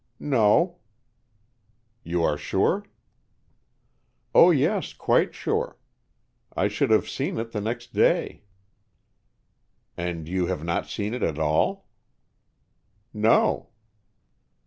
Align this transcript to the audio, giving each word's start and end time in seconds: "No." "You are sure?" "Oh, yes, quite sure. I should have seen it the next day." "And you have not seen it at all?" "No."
"No." 0.19 0.77
"You 2.03 2.23
are 2.23 2.35
sure?" 2.35 2.85
"Oh, 4.33 4.49
yes, 4.49 4.93
quite 4.93 5.35
sure. 5.35 5.77
I 6.57 6.69
should 6.69 6.89
have 6.89 7.07
seen 7.07 7.37
it 7.37 7.51
the 7.51 7.61
next 7.61 7.93
day." 7.93 8.41
"And 9.95 10.27
you 10.27 10.47
have 10.47 10.63
not 10.63 10.87
seen 10.87 11.13
it 11.13 11.21
at 11.21 11.37
all?" 11.37 11.85
"No." 13.13 13.69